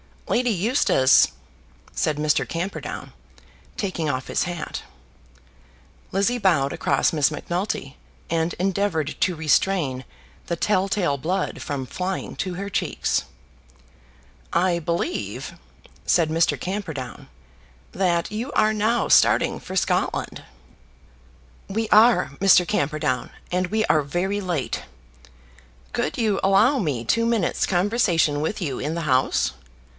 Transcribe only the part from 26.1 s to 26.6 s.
you